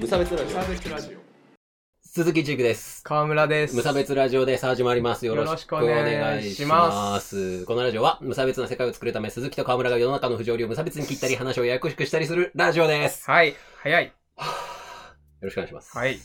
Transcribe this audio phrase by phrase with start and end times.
[0.00, 1.18] 無差別ラジオ無差別ラジオ
[2.02, 3.04] 鈴木千久です。
[3.04, 4.64] 川村です無差別ラジオです。
[4.64, 5.26] 始まります。
[5.26, 6.16] よろしくお願いしま。
[6.16, 13.30] よろしくお願いしますこのラジオは無差別な世界を作るため、鈴木と川村が世の中の不条理を無差別に切ったり、話をややこしくしたりするラジオです。
[13.30, 14.12] はい早いよ
[15.42, 15.94] ろしくお願いします。
[15.96, 16.22] はい今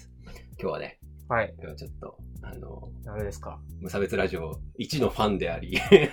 [0.58, 0.98] 日はね、
[1.28, 3.60] はい今日はちょっと、あの、何ですか？
[3.82, 6.08] 無差別ラジオ1のファンであり、 ヘ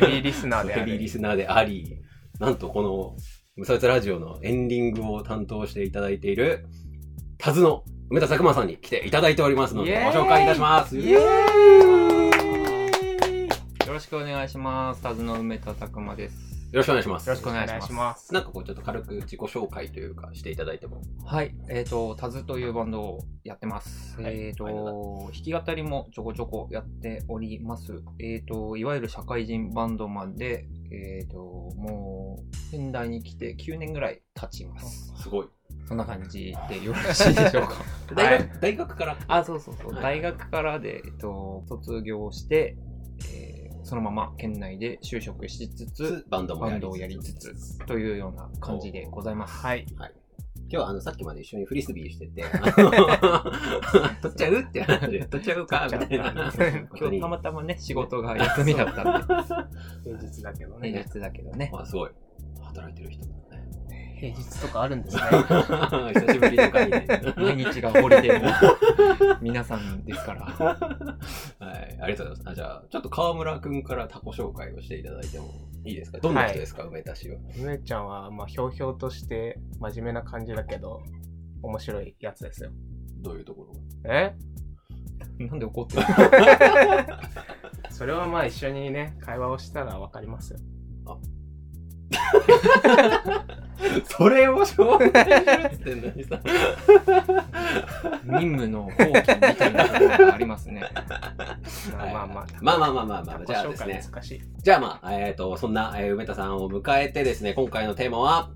[0.00, 1.98] ビーリスナーであ ヘビーリるスナーであり、
[2.40, 3.16] なんとこの
[3.56, 6.66] 無差別ラジオのエンディングを担当していただいている、
[7.38, 10.98] タズの梅田佐久間さんに来ていただいておりますので、ご紹介いたします。
[10.98, 11.20] よ
[13.86, 15.02] ろしくお願いします。
[15.02, 16.53] タズの梅田拓馬です。
[16.74, 17.28] よろしくお願いします。
[17.28, 21.02] よろしくお願いしますなんかこうちょっと軽く自己紹介というかしていただいても。
[21.24, 21.54] はい。
[21.70, 24.20] えっ、と、タズというバンドをやってます。
[24.20, 28.02] はいえっ、と、はい弾き語りもちょこちょこやっております。
[28.18, 35.14] えっ、と、いわゆる社会人バンドマンで、えっ、と、もう、仙台に来て9年ぐらい経ちます。
[35.16, 35.46] すごい。
[35.86, 37.74] そんな感じでよろしいでしょうか。
[38.16, 39.16] 大学、大学から？
[39.28, 39.92] あ、そうそうそう。
[39.92, 42.76] はい大学からで、えっと、卒業して、
[43.32, 43.53] えー
[43.94, 49.54] そのまま県内で就職しつつ、バンドもバンドをやりつつ、というような感じでございます。
[49.64, 50.10] はい今
[50.68, 52.42] 日はあのさっきまで一緒にフリスビーしてて、
[54.20, 56.52] 取っちゃうって話で、取っちゃうかみたいな。
[56.98, 59.34] 今日たまたまね、仕事が休みだったんで、
[60.02, 61.70] 平日だけど平ね日だけどね。
[61.72, 62.10] まあすごい。
[62.62, 63.24] 働いてる人。
[64.20, 67.06] 平日とかあるんですね久しぶりの回で。
[67.36, 70.44] 毎日がホリデーの皆さんですから。
[70.46, 70.74] は
[71.74, 72.48] い、ありがとうございます。
[72.50, 75.46] あじゃあ、ちょっと川村くんからタコ紹介をしていただいても
[75.84, 76.18] いいですか？
[76.18, 77.38] どんな人ですか、梅田氏は。
[77.58, 81.02] 梅ちゃんはまあひょうひょうとして真面目な感じだけど
[81.62, 82.70] 面白いやつですよ
[83.20, 83.72] どういうところ
[84.10, 84.34] え？
[85.38, 86.02] なんで怒ってる
[87.90, 90.58] それはまあ一緒にね会話をしたらわかりますよ
[94.04, 96.40] それを紹介するっつってんのにさ。
[98.24, 99.22] 任務の放棄み
[99.56, 100.82] たいなとがありますね。
[101.92, 102.46] まあまあまあ。
[102.60, 104.02] まあまあまあまあまあ、じゃあですね。
[104.62, 108.50] じゃあまあ、えっ、ー、と、そんな、えー、梅田さんを迎えてですね、今回のテーマは、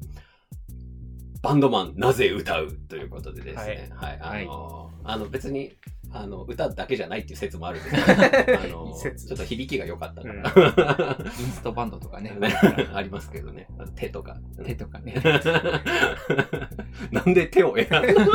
[1.42, 3.91] バンドマンなぜ歌うということでですね。
[3.94, 4.19] はい。
[4.19, 5.72] はい、あのはい、あの別に
[6.10, 7.91] あの、歌だけじゃないっていう説もあるんで。
[7.91, 9.26] すけど、あの説。
[9.26, 12.54] ちょっと響きが良かったから、インストバンドとかね、ね
[12.94, 14.38] ありますけどね、手とか。
[14.64, 15.14] 手とかね。
[17.12, 18.30] なんで手を選ぶの？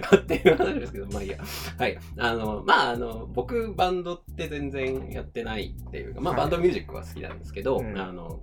[0.00, 1.38] かっていう話ですけど、まあいいや。
[1.78, 1.98] はい。
[2.18, 6.42] あの、まああの、僕バンドって全然やってないっていうか、まあはい。
[6.42, 7.98] バンドミュージックは好きなんですけど、うん。
[7.98, 8.40] あの、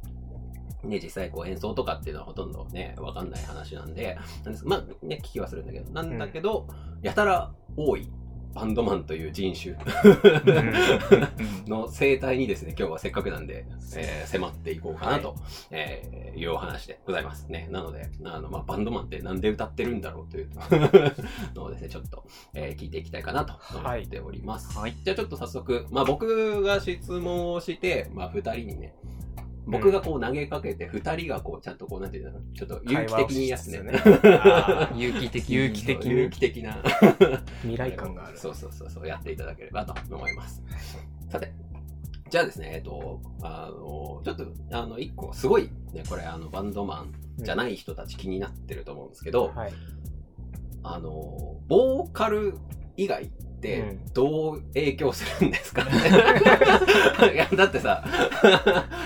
[0.83, 6.67] ね、実際こう演奏とかっていうのはほとんどね、わかんない話なんで、なんですまあね、聞きはするんだけど、なんだけど、
[7.01, 8.09] やたら多い
[8.53, 9.75] バンドマンという人種。
[11.67, 13.65] の生態にですね、今日はせっかくなんで、
[13.95, 15.35] えー迫っていこうかなと、
[15.71, 17.67] えーいうお話でございますね。
[17.71, 20.49] なので、あの、まあ、バンドマンってなんで歌ってるんだろうという
[21.53, 24.77] のをですね、ちょっと、えー聞いていきたいかなと思っております。
[24.77, 24.95] はい。
[25.03, 28.93] じゃあちょっと早速、まあ、僕が質問をして、まあ、二人にね、
[29.65, 32.39] 僕がこう投げかけて、二人がこう、ちゃんとこう、なんていうの？
[32.53, 33.81] ちょっと有機的にやつね。
[34.95, 35.55] 有機的に。
[35.55, 36.77] 有機的に有機的な。
[37.61, 38.37] 未来感がある。
[38.37, 40.63] そうそうそうそう、やっていただければと思います。
[41.29, 41.53] さて、
[42.29, 49.73] じゃあですね、えっと、あの、ちょっと、あの、一個、すごい、ね、これ、あの、バンドマンじゃない人たち気になってると思うんですけど、はい
[50.83, 52.57] あの、ボーカル
[52.97, 53.31] 以外
[53.63, 54.13] ってうん。
[54.13, 55.85] どう影響するんですか？
[55.85, 55.91] ね、
[57.33, 58.03] いや、だってさ、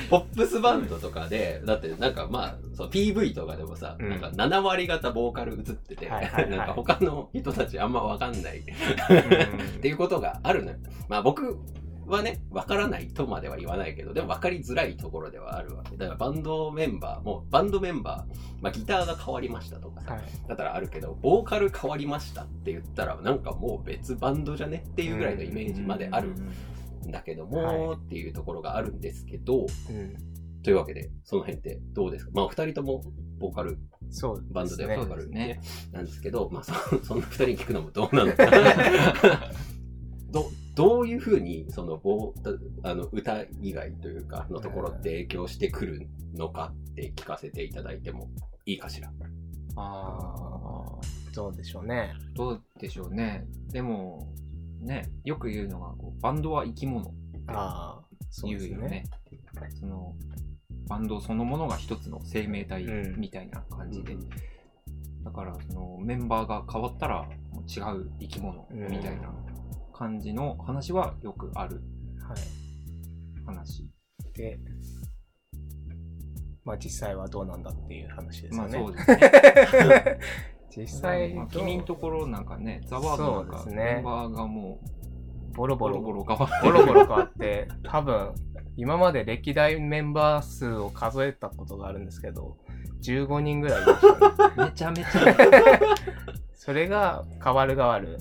[0.10, 4.10] ポップスバンドとかで、だってなんかまあ、そう PV とかでもさ、うん。
[4.10, 6.50] なんか7割方ボーカル映ってて、はいはいはい。
[6.50, 8.58] なんか他の人たちあんまわかんない。
[8.60, 9.78] うん。
[9.78, 10.78] っていうことがあるのよ。
[11.08, 11.60] まあ僕
[12.08, 15.98] はね、わからないとまでは言わないけど、でもわかりづらいところではあるわけ。
[15.98, 20.24] だからバンドメンバーも、バンドメンバー、まあギターが変わりましたとかさ、はい。
[20.48, 24.84] だったらあるけど、ボーカル変わりましたって言ったら、なんかもう別バンドじゃね？
[24.88, 27.98] っていうぐらいのイメージまであるんだけども、はい。
[27.98, 30.16] っていうところがあるんですけど、うん。
[30.64, 32.32] というわけで、その辺ってどうですか？
[32.34, 33.04] まあ二人とも
[33.40, 33.78] ボーカル、
[34.10, 35.62] そうバンドでねボーカルそうですね。
[35.94, 36.74] なんですけど、まあそ
[37.04, 38.46] そんな二人に聞くのもどうなのか。
[40.32, 48.30] どどういうふうにそのボーあの歌以外というかのところって影響してくるのかって聞かせていただいても
[48.68, 49.12] いいかしら。
[49.76, 53.48] あーどうでしょうねどうでしょうね。
[53.70, 54.32] でも、
[54.82, 57.12] ね、よく言うのが、こうバンドは生き物
[57.48, 59.04] ああそうですね言うよね。
[59.80, 60.16] その、
[60.88, 64.14] バンドそのものが一つの生命体うんみたいな感じで。
[64.14, 64.30] うん
[65.24, 67.28] だから、そのメンバーが変わったら
[67.68, 69.30] 違う生き物うんみたいな
[69.98, 71.82] 感じの話はよくある
[72.28, 72.38] はい
[73.46, 73.90] 話。
[74.34, 74.60] で
[76.64, 79.04] まあ実際はどうなんだっていう話ですまあよね。
[79.06, 80.20] そうですね。
[80.78, 84.98] 実際まあ、君のところなんかね、ザワードなんかねメンバーがもう
[85.58, 88.36] ボボロボロロボロ変わってボロボロ変わって、多分、
[88.76, 92.58] 今まで歴代メンバー数を数えたことがあるんですけど、
[93.02, 94.54] 15人ぐらいいましたね。
[94.70, 95.08] めちゃめちゃ。
[96.54, 98.20] それが変わる変わる。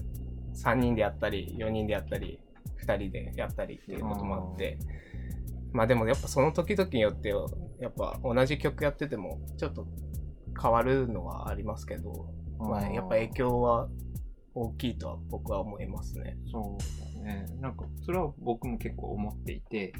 [0.56, 2.40] 3人でやったり、4人でやったり、
[2.84, 4.78] 2人でやったりっていうこともあって。
[5.72, 7.48] まあでもやっぱその時々によっては、
[7.80, 9.86] やっぱ同じ曲やってても、ちょっと
[10.60, 13.88] 変わるのはありますけど、まあやっぱ影響は
[14.54, 16.38] 大きいとは僕は思いますね。
[16.50, 17.46] そうだね。
[17.60, 19.92] なんか、それは僕も結構思っていて、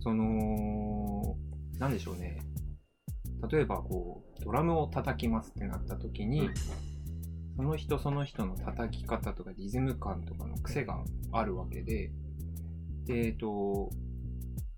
[0.00, 1.36] その、
[1.78, 2.38] なんでしょうね。
[3.50, 6.48] 例えば、こう、ドラムを叩きますってなった時に、
[7.56, 12.10] その人その人の叩き方とかリズム感とかの癖があるわけで、
[13.06, 13.90] で、えっと、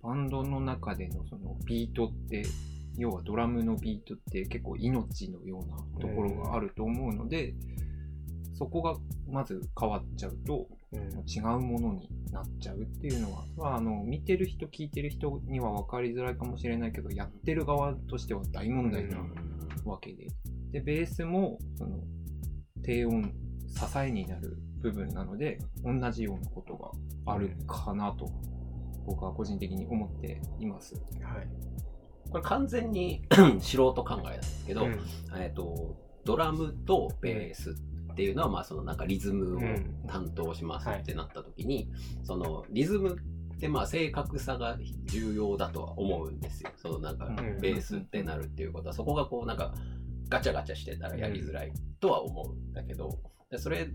[0.02, 2.44] バンドの中でのそのビートって、
[2.96, 7.54] 要はドラムのビートって結構命のようなところがあると思うので、
[8.54, 8.96] そこが
[9.28, 11.00] まず変わっちゃうと、うん。
[11.28, 19.18] 違うものになっちゃうっていうのは、まあ、あの見てる人聞いてる人には分かりづらいかもしれないけどやってる側としては大問題な
[19.84, 20.28] わけで。
[20.70, 21.98] でベースもその
[22.88, 23.34] 低音
[23.68, 26.74] 支えになる部分なので同じようなこと
[27.26, 28.30] があるかなと
[29.04, 30.94] 僕は個人的に思っています。
[30.94, 31.48] はい。
[32.30, 33.22] これ完全に
[33.60, 34.98] 素人考えなんですけど、うん
[35.38, 37.76] えっと、ドラムとベース
[38.12, 41.90] っていうのは、まあ、そのなんかリズムをうん担当しますってなった時に、
[42.24, 43.18] そのリズム
[43.54, 46.70] ってまあ正確さが重要だとは思うんですよ。
[46.76, 49.74] そのなんかうんベースってなるっていうことは、そこがこうなんか
[50.28, 53.18] ガチャガチャしてたらやりづらいとは思うんだけど、
[53.50, 53.88] でそれ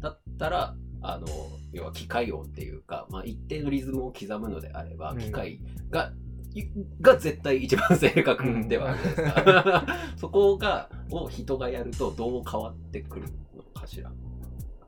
[0.00, 1.26] だったら、あの、
[1.72, 5.60] 要は機械音っていうか、まあ一定のリズムを刻むのであれば、うん機械
[5.90, 6.12] が、
[6.52, 6.64] い
[7.00, 9.86] が絶対一番正確ではあるですか。
[10.18, 14.12] そこが、を人がやるとどう変わってくるのかしら。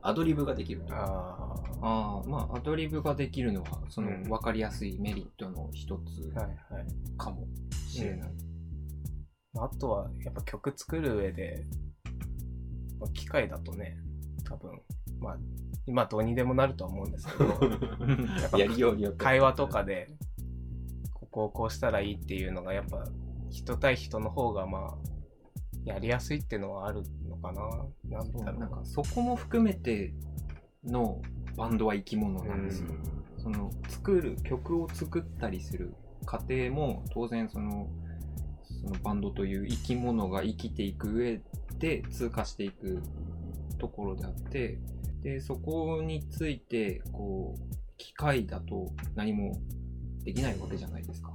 [0.05, 0.93] アドリブができると。
[0.93, 6.85] あああまあアドリブができるのはそのうん分かりやすいメリットの一つあ、はいはい。
[7.17, 7.47] かも
[7.87, 8.31] しれない。
[9.55, 11.65] あとは、やっぱ曲作る上で、
[12.99, 13.97] まあ機械だとね、
[14.43, 14.81] 多分、
[15.19, 15.37] まあ、
[15.85, 17.45] 今どうにでもなるとは思うんですけど、
[18.41, 19.19] やっぱやりようによって。
[19.19, 20.09] 会話とかで、
[21.13, 23.05] ここをこうしたらいいっていうのが、やっぱ、
[23.49, 24.97] 人対人の方が、まあ、
[25.85, 27.61] やりやすいっていうのはあるのかな。
[28.17, 30.13] なんだろうなんかそこも含めて
[30.83, 31.21] の
[31.57, 32.89] バンドは生き物なんですよ。
[32.89, 35.93] うんその作る曲を作ったりする
[36.25, 37.89] 過程も当然その
[38.81, 41.41] そのバンドという生き物が生きていく上
[41.79, 43.01] で通過していく
[43.77, 44.79] ところであって
[45.21, 49.59] でそこについてこう機械だと何も
[50.23, 51.33] できないわけじゃないですか。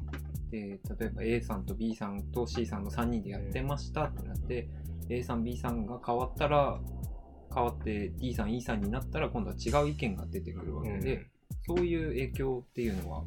[0.51, 4.69] で例えば A さんと B さんと C さんの3人でやってましたってなって
[5.11, 6.81] A さん B さんが変わったら
[7.55, 11.27] 変わって D さん E さんになったら今度は違う意見が出てくるわけで、
[11.67, 13.25] そういう影響っていうのは。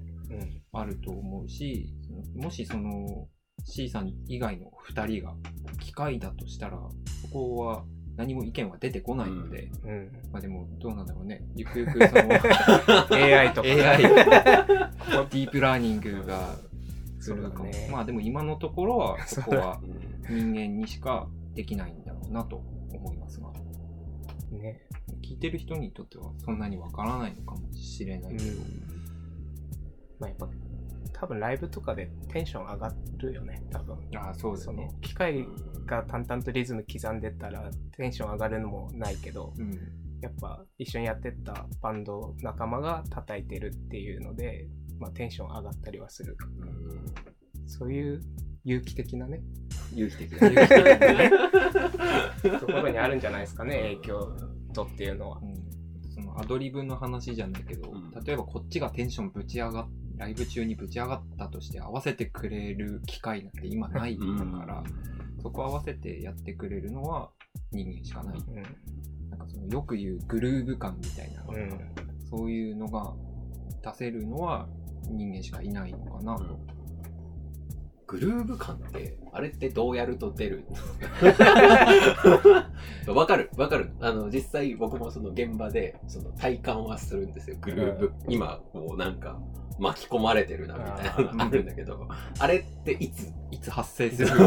[0.71, 1.93] あると思うし、
[2.35, 3.27] もしその
[3.63, 5.35] C さん以外の2人が
[5.79, 6.79] 機械だとしたら、
[7.21, 7.83] そこは
[8.17, 10.11] 何も意見は出てこないので、うん。
[10.31, 11.43] まあでもどうなんだろうね。
[11.55, 12.21] ゆくゆくその
[13.11, 16.55] AI とか、AI、 ディープラーニングが
[17.19, 17.69] するかも。
[17.69, 20.11] ねまあでも今のところは、そこはうん
[20.53, 22.61] 人間にしかできないんだろうなと
[22.93, 23.51] 思いますが、
[24.51, 24.81] ね。
[25.21, 28.61] 聞いてる人にとってはそんなにわからないのかもしれないけど、
[30.19, 30.47] まあやっぱ、
[31.21, 33.95] 多分ライブとかでテンション上がるよね、多分。
[34.15, 34.89] ああ、そうですね。
[35.01, 35.45] 機械
[35.85, 39.71] が淡々とリズム刻んでったらテンション上がるのもないけど、うん。
[40.19, 44.67] やっぱ一緒にやってったバンド仲間が叩いてるっていうので、
[44.99, 46.35] まあ、テンション上がったりはする。
[46.57, 47.05] うん
[47.67, 48.21] そういう
[48.63, 49.41] 有機的なね、
[49.93, 50.49] 有機的な。
[50.49, 51.31] 有機的なね
[52.59, 54.35] ところにあるんじゃないですかね、影響
[54.73, 55.39] とっていうのは。
[55.39, 55.71] うん
[56.13, 59.89] そのアドリブの話じゃないけど、うん例えばこっちがテンションぶち上がっ
[60.21, 64.23] ライブ中にぶち上がったとして合わせてくれる機会なんて今ないか
[64.67, 64.83] ら、
[65.41, 67.31] そこ合わせてやってくれるのは
[67.71, 68.37] 人間しかない。
[68.37, 68.55] うん。
[69.31, 71.71] なんかそのよく言うグルーヴ感みたいな、うん。
[72.29, 73.15] そういうのが
[73.81, 74.67] 出せるのは
[75.09, 76.59] 人間しかいないのかなと。
[78.05, 80.67] グルーヴ感って、あれってどうやると出る？
[83.07, 83.91] わかる、わかる？
[84.01, 87.57] あの、実際僕もその現場で、その体感はするんですよ。
[87.59, 89.39] グルーヴ、今、こうなんか、
[89.81, 92.07] 巻き込まれてるな、みたいなのがあるんだけど、
[92.39, 94.29] あれっていついつ発生する？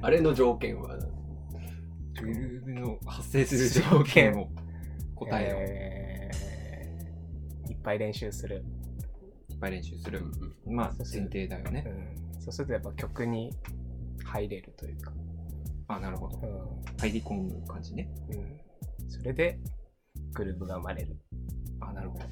[0.00, 0.96] あれの条件は、
[2.20, 4.48] グルーヴの発生する条件を
[5.14, 8.64] 答えをえーいっぱい練習する。
[9.50, 10.20] いっぱい練習する。
[10.64, 11.84] うんまあ前そうする提だよね。
[12.34, 12.40] うん。
[12.40, 13.52] そうするとやっぱ曲に
[14.24, 15.12] 入れるというか。
[15.88, 16.38] あ、なるほど。
[16.38, 16.40] う
[17.00, 18.08] 入り込む感じね。
[18.30, 18.34] ん。
[18.34, 18.60] うん。
[19.08, 19.58] それで、
[20.32, 21.16] グルーブが生まれる。
[21.80, 22.24] あ、なるほど。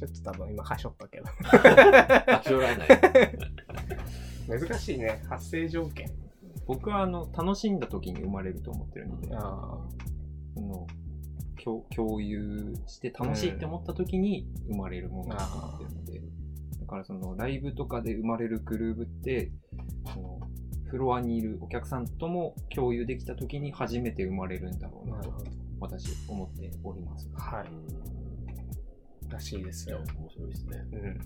[0.00, 1.26] ちょっと多分今、はしょったけど。
[1.26, 2.88] あ、しょらない。
[4.48, 5.22] 難しいね。
[5.28, 6.10] 発生条件。
[6.66, 9.78] 僕はあの楽しんだ時に生まれると思ってるので、あ
[10.54, 10.86] その
[11.62, 16.22] 共共有して楽しいって思った時に生まれるものだと思ってるので、
[16.80, 19.52] だからそのライブとかで生まれるグルーブって
[20.12, 20.40] その
[20.86, 25.32] フロアにいるお客さんとも共有できた時に初めて生まれるんだろうあ、なと。
[25.80, 27.30] 私思っております。
[27.34, 27.99] はい。
[29.30, 30.30] らしいですよ面。
[30.30, 30.84] 白いですね。
[30.92, 31.18] うん。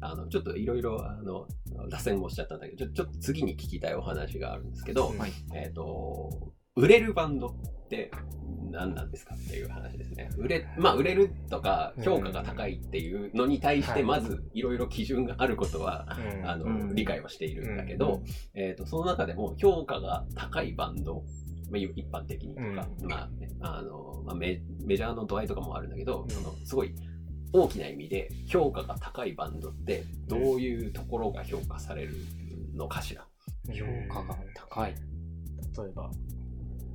[0.00, 1.46] あの、ちょっといろいろ、あの、
[1.88, 5.12] 脱線もしちゃったんだけど、ちょちょっと次に聞きたいお話があるんですけど。
[5.54, 8.10] えっ、と、売れるバンドって
[8.70, 10.30] 何なんですかっていう話ですね。
[10.36, 18.22] 売れ、まあ、売れるとか評価が高いっていうのに対して、はいまずいろいろ基準があることは、うんあの、うん理解はしているんだけど、
[18.54, 21.24] えっ、と、その中でも評価が高いバンド、
[21.70, 22.66] まあ、一般的にとか、
[23.00, 26.94] うんまあね、あの、まあメ、メジャーの度合いとかもあるんだけど、うんその、すごい
[27.52, 32.14] 大きな意味で評価が高いバンドって、どういうところが評価される
[32.74, 33.26] のかしら？
[33.72, 34.94] 評価が高い。
[34.94, 36.10] 例えば、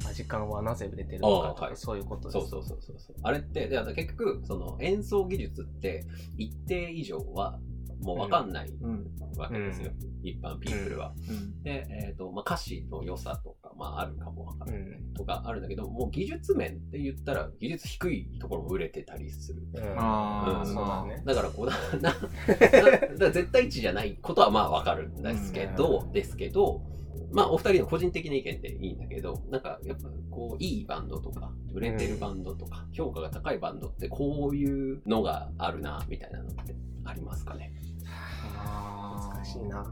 [0.07, 2.33] アジカンはなぜ売れてるのかとか、はいそういうことです。
[2.33, 3.15] そうそうそうそうそう。
[3.23, 6.05] あれって、で結局、その演奏技術って
[6.37, 7.59] 一定以上は
[8.01, 9.05] もうわかんないうん。
[9.37, 9.91] わけですよ。
[10.23, 11.13] 一般ピープルは。
[11.29, 11.63] うん。
[11.63, 14.81] で、えっ、と、まあ、歌詞の良さとか、まあ、あるかもわからない。
[14.81, 15.13] うん。
[15.13, 19.61] とかあるんだけど、もう技術面って言ったら、技術低いところも売れてたりする。
[21.07, 21.23] だね。
[21.25, 26.81] だからこうだ、 な、なだ絶対値じゃないことはまあわかるんですけど、ですけど、
[27.31, 37.73] まあお二人の個人的な意見でいいんだけど、なんかやっぱこういいバンドとか、売れてるバンドとか、評価が高いバンドってこういうのがあるな、みたいなのってありますかね？
[39.33, 39.85] 難しいな。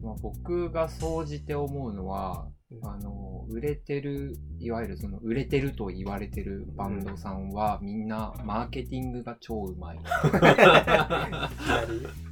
[0.00, 9.98] まあ、僕が総じて思うのは、うんあの、売れてる、いわゆるその、売れてると言われてるバンドさんは、みんな、マーケティングが超うまい。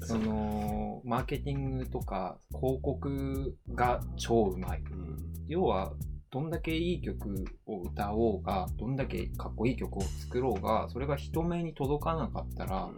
[0.02, 4.80] その、マーケティングとか、広告が超うまい。
[4.80, 5.92] うん要は、
[6.30, 12.90] どんだけいい曲を歌おうが、どんだけかっこいい曲を作ろうが、それが人目に届かなかったら、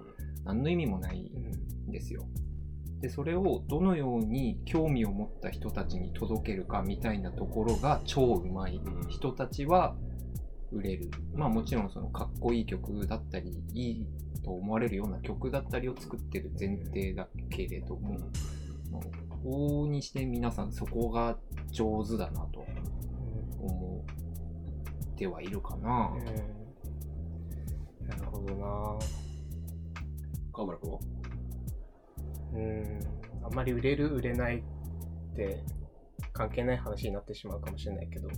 [0.47, 2.25] 何の意味もないんですよ。
[3.01, 9.97] で、それをどのように興味を持った人たちに届けるかみたいなところが超うまいうん人たちは
[10.73, 11.11] 売れる。
[11.35, 14.07] まあもちろんそのかっこいい曲だったり、いい
[14.45, 18.19] と思われるような曲だったりを作ってる前提だけれども、
[18.91, 19.03] まあ
[19.45, 21.37] 往々にして皆さんそこが
[21.71, 22.65] 上手だなと
[23.61, 24.05] 思
[25.13, 26.13] ってはいるかな。
[26.15, 26.57] うん
[28.09, 29.26] なるほどな。
[30.57, 30.99] 川村君は？
[32.55, 33.01] うん。
[33.45, 35.63] あんまり売れる、売れないって
[36.33, 38.29] 関係ない話になってしまうかもしれないけど、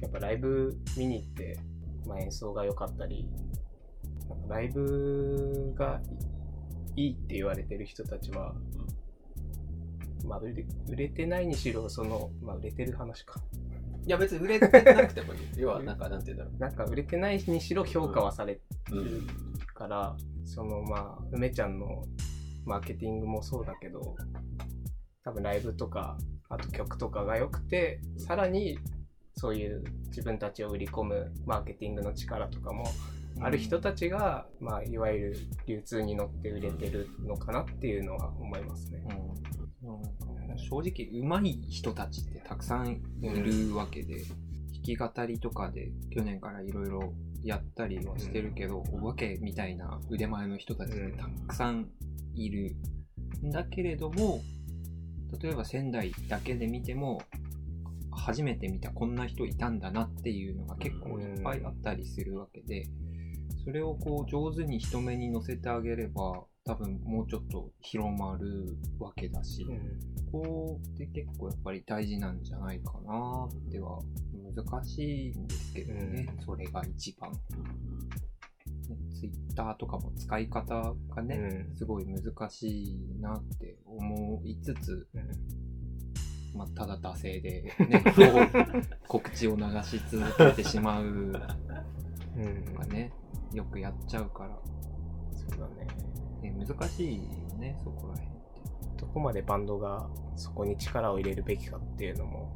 [0.00, 1.58] やっぱライブ見に行って、
[2.06, 3.28] まあ、演奏が良かったり、
[4.48, 6.00] ライブが
[6.96, 8.54] いいって言われてる人たちは、
[10.24, 13.38] まあ、売れ売れてないにしろ、その、まあ、売れてる話か。
[14.06, 15.40] いや別に売れてなくてもいい。
[15.56, 18.60] 要はなんかなんて言うんだろなんか売れてないにしろ評価はされ
[18.92, 18.96] う。
[18.96, 19.26] うるん。
[19.74, 20.16] から、
[20.46, 22.02] そのまあ、梅ちゃんの
[22.64, 24.16] マーケティングもそうだけど、
[25.24, 26.16] 多分ライブとか、
[26.48, 28.78] あと曲とかが良くて、さらに
[29.34, 32.84] そういう自分たちを売り込むマーケティングの力とかも
[33.40, 35.36] ある人たちが、まあ、いわゆる
[35.66, 39.04] 流通に乗って売れてるのかなっていうのは思いますね。
[39.82, 40.06] うん
[40.56, 47.12] 正直上手い人たちってたくさんいるわけで、弾き語りとかで去年からいろいろ
[47.46, 51.88] やったりはしてるけど、お化けみたいな腕前の人たちってたくさん
[52.34, 52.76] いる。
[53.44, 54.40] だけれども、
[55.40, 57.22] 例えば仙台だけで見ても、
[58.10, 62.88] 初めて見たこんな人いたんだなっていうのが結構いっぱいあったりするわけで、
[63.64, 74.00] それをこう上手に人目に乗せてあげれば、多分もうちょっと広まるわけだし、うんここって結構やっぱり大事なんじゃないかなっては
[74.56, 77.30] 難しいんですけどね、それが一番。
[79.18, 85.08] ツイッターとかも使い方がね、うんすごい難しいなって思いつつ、
[86.54, 88.04] まあ、ただ惰性で ね、
[89.08, 91.40] 告知を流し続けてしまううんの
[92.78, 93.12] がね、
[93.52, 94.58] よくやっちゃうから、
[95.32, 95.86] そうだね。
[96.42, 97.22] ね、難しいよ
[97.58, 98.60] ね、そこら辺って。
[98.98, 102.52] どこまでバンドがそこに力を入れるべきかっていうのも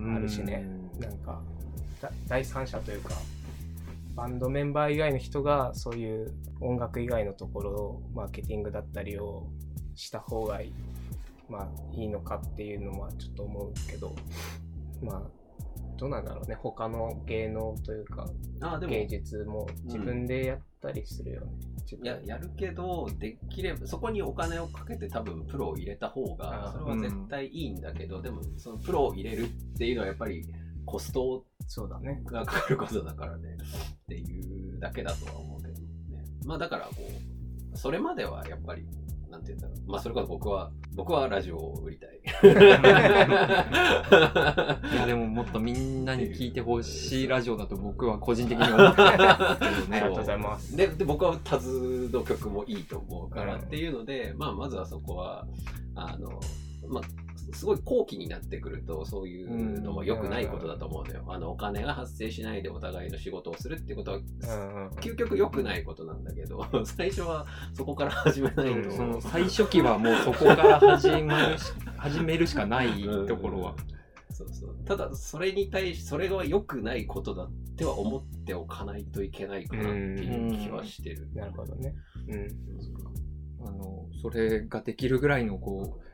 [0.00, 0.64] あるしね
[0.94, 1.40] うんなんか
[2.00, 3.14] だ第三者というか
[4.14, 9.46] バンドメンバー以外の人がそういう音楽以外のところをマーケティングだったりを
[9.94, 10.72] した方がい
[11.48, 14.14] まあいいのかっていうのはちょっと思うけど、
[15.02, 15.22] まあ、
[15.96, 16.54] どうなんだろうね。
[16.56, 18.28] 他の芸能というか、
[18.60, 21.52] ああ、でも、芸術も自分でやったりするよね。
[21.96, 30.44] いや、やるけど、できれば、そこにお金をかけて多分プロを入れた方が、それは絶対いいんだけど、でも、そのプロを入れるっていうのはやっぱり
[30.84, 32.22] コストそうだね。
[32.24, 33.56] がかかることだからね、
[34.02, 36.24] っていうだけだとは思うけどね。
[36.44, 36.92] まあだからこ
[37.74, 38.86] う、それまではやっぱり、
[39.30, 39.90] なんて言うんだろう。
[39.90, 42.08] まあそれこそ僕は、僕はラジオを売りたい。
[44.92, 50.76] いやでももっとみんなに聞いてほしいラジオだと僕は個人的に思ってますけどありねがとうございます。
[50.76, 55.46] で、で僕はタズの曲もいいと思うからうんっていうので、まあ、まずはそこは、
[55.94, 56.40] あの、
[56.88, 57.04] まあ、
[57.52, 61.24] すごい後期になってくると、そういうのも良くないことだと思うのよ。
[61.28, 64.20] あの、お金が発生しないでお互いの仕事をするってことは、
[65.00, 68.90] 究極良くないことなんだけど、 最初はそこから始めないと。
[68.90, 73.76] その最初期はもうそこから始まるし 始めるしかないところは。
[74.30, 74.76] そうそう。
[74.84, 81.28] ただ、それに対し、それが良くないことだっては思っておかないといけないかなっていう気はしてる。
[81.34, 81.94] なるほどね。
[82.28, 82.48] うん。
[83.66, 86.07] あの、それができるぐらいのこう、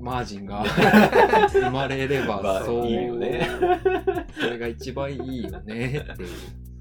[0.00, 0.64] マージンが
[1.50, 3.48] 生まれれまば、あそう、いいよね
[4.38, 6.28] それが一番いいよねっていう。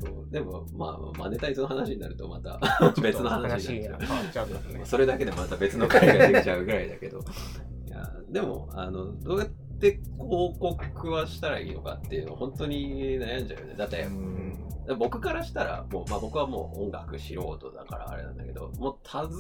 [0.02, 2.60] そうでも、まあ、マネタイズの話になるとまた
[3.02, 4.00] 別の話になっ
[4.32, 4.48] ちゃう。
[4.84, 7.20] それだけでまた別の回ができちゃうぐらいだけど。
[7.88, 9.48] いや、でも、あの、どうやっ
[9.80, 13.76] て広告はしたらいいのかっていうの本当に悩んじゃうよね。
[13.78, 14.44] だって、うん
[14.98, 19.38] 僕からしたら、もう、まあ僕はもう音楽素人だからあれなんだけど、もうタズ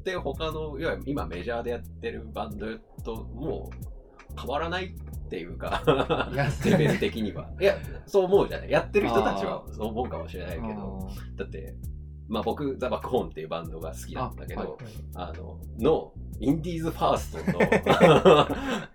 [0.00, 2.66] って他の、いわゆる今メジャーでやってるバンド
[3.04, 5.82] ともう変わらないっていうか、
[6.64, 7.50] レベル的には。
[7.60, 7.76] いや、
[8.06, 8.70] そう思うじゃない。
[8.70, 11.74] やってる人たちはそう思うかもしれないけど、あだって、
[12.28, 14.78] まあ僕、ザ・バックホーンっていうバンドが好きなんだけど、
[15.14, 18.46] ああ,、の、の、インディーズファーストの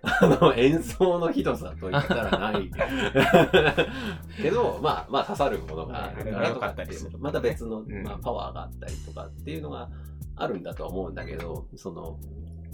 [0.02, 2.70] あの演奏のひどさと言ったらない。
[4.42, 8.02] けど、まあ、まあ刺さるものがあるからとかっていうまた別の、ん。
[8.02, 9.88] まあ、パワーがあったりとかっていうのが
[10.36, 12.18] あるんだとは思うんだけど、その、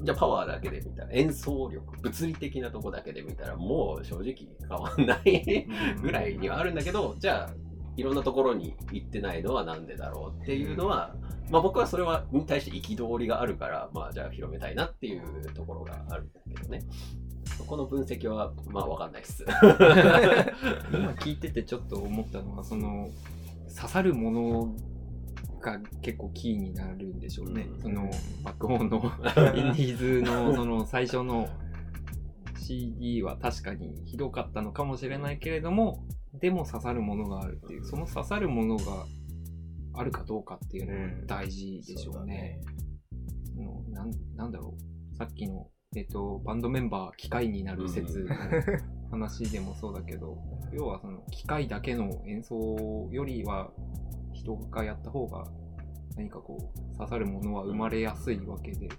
[0.03, 4.35] じゃあパワーだけで見たら、演奏力、物理的なとこだけで見たら、もう正直
[4.69, 5.67] 変わんない
[6.01, 7.55] ぐらいにはあるんだけど、じゃあ、
[7.97, 11.15] いろんなところに行ってないのはなんでだろうっていうのは、
[11.51, 16.83] まあ僕はそれはに対して憤りがあるから、まあじゃあ広めたいなっていうところがあるんだけどね。
[17.57, 19.45] そこの分析は、まあわかんないっす。
[20.93, 23.11] 今聞いててちょっと思ったのは、その、
[23.75, 24.75] 刺さるもの
[25.63, 27.69] が結構キーになるんでしょうね。
[27.71, 27.81] うん。
[27.81, 28.11] その、
[28.43, 28.99] バックホーンの
[29.57, 31.49] インディーズのその最初の
[32.59, 39.07] CD は確かにひどかったのかもしれないけれども、でも刺さるものがあるっていう、その刺さるものが
[39.95, 42.61] あるかどうかっていうのが大事でしょうね。
[43.55, 44.75] そのなんなんだろ
[45.13, 48.35] う、さっきの、えっと、バンドメンバー機械になる説の
[49.11, 50.39] 話でもそうだけど、
[50.73, 53.71] 要はその機械だけの演奏よりは
[54.43, 55.45] 人がやった方が
[56.17, 58.97] 何かこう刺さるものは生まれやすいわけで、で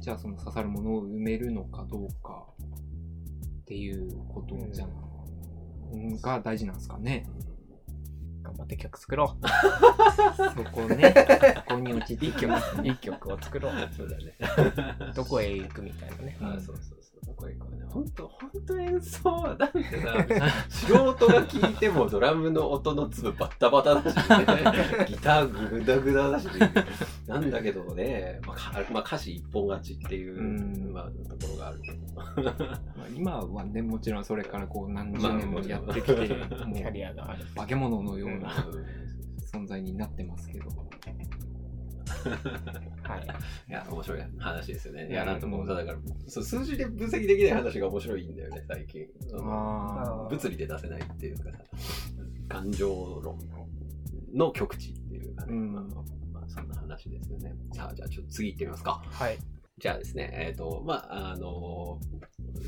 [0.00, 2.46] じゃあその刺さるものを埋めるのかどうか
[3.62, 7.26] っていうことじゃ、ん、が大事なんですかね。
[8.42, 9.36] 頑張って曲作ろ
[10.36, 11.14] そこね、
[11.66, 12.18] そこに落ちう。
[12.18, 12.52] ていい曲、
[12.84, 13.72] いい曲を作ろう。
[13.96, 14.34] そうだね。
[15.14, 16.36] どこへ行くみたいなね。
[16.40, 16.93] うそうそう。
[17.26, 17.84] どこへ行くかね。
[17.88, 20.14] 本当本当演奏は、だってさ、
[20.68, 24.22] 素人が聴いてもドラムの音の粒バッタバタだし、ね、
[25.06, 26.48] ギターグダグダだし、
[27.26, 31.98] なんだけどね、まあ、かまあ、歌詞一本勝ちっていう、うんまあ、ところがあるけど。
[32.44, 36.26] まあ今はね、もちろんそれからこう何十年もやってきて、もう
[36.74, 37.44] キャリアがある。
[37.54, 38.50] 化け物のよううんな
[39.52, 40.66] 存在になってますけど。
[43.02, 43.26] はい。
[43.68, 45.08] いや、面白い話ですよね。
[45.08, 49.06] いや、うんなんともう、だから、そう数字で分析できない話が面白いんだよね、最近。
[49.40, 51.58] あー物理で出せないっていうかさ、
[52.48, 53.38] 感情論
[54.32, 55.82] の極致っていうかね、うんまあ
[56.32, 57.54] まあ、そんな話ですよね。
[57.72, 59.02] さあ、じゃあちょっと次行ってみますか。
[59.06, 59.38] はい。
[59.78, 61.98] じゃあですね、えっ、と、まあ、あの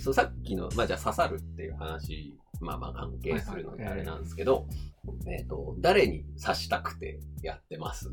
[0.03, 4.67] そうさっきの、まあ、じゃあ刺さるっていう話、まあまあ関係するのではいはいあれなんですけど、
[5.29, 8.11] えっ、と、誰に刺したくてやってます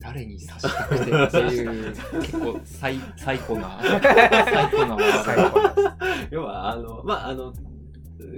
[0.00, 6.28] 誰に刺したくてっていう、結構サイサイコな、サイコなワード最後です。
[6.30, 7.52] 要は、あの、まあ、あの、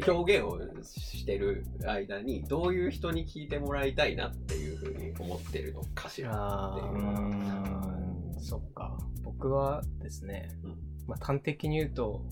[0.07, 8.99] 表現をしてる間に、どういう人に聞いてもらいたいなっていうふうに思ってるのかしらあっていううーーそっか。
[9.23, 12.25] 僕はですねうん、まあ、端的に言うと、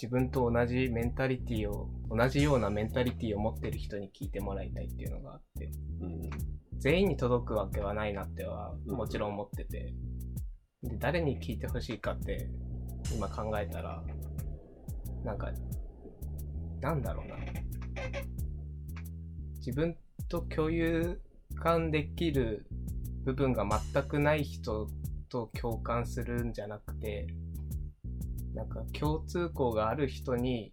[0.00, 5.70] 自分と同じメンタリティを、同じようなメンタリティを持ってる人に聞いてもらいたいっていうのがあって、
[6.00, 6.30] うん
[6.78, 8.96] 全員に届くわけはないなっては、うん。
[8.96, 9.94] もちろん思ってて、
[10.82, 12.48] で、誰に聞いてほしいかって、
[13.14, 14.02] 今考えたら、
[15.24, 15.50] なんか、
[16.80, 17.36] なんだろうな。
[19.58, 19.96] 自分
[20.28, 21.20] と共有
[21.56, 22.66] 感できる
[23.24, 24.88] 部分が全くない人
[25.28, 27.26] と共感するんじゃなくて、
[28.54, 30.72] なんか共通項がある人に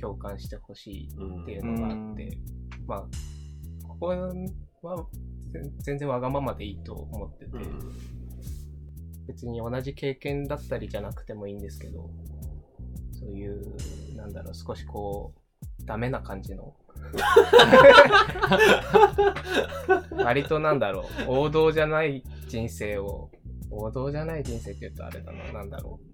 [0.00, 2.38] 共感してほしいうんっていうのがあって、
[2.86, 3.04] まあ、
[3.86, 4.06] ここ
[4.82, 5.06] は
[5.52, 7.52] 全全然わがままでいいと思ってて、
[9.26, 12.10] 別に同じ経験だったりじゃなくてもいいんですけど、
[13.12, 13.62] そういう、
[14.16, 15.42] なんだろう、少しこう、
[15.84, 16.74] ダメな感じの。
[20.24, 23.30] 割となんだろう、王道じゃない人生を、
[23.70, 26.06] 王道じゃない人生って言うとあれだな、なんだろう。